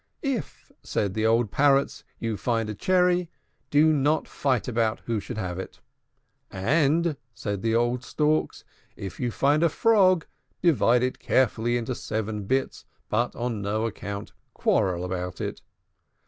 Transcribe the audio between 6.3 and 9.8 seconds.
"And," said the old Storks, "if you find a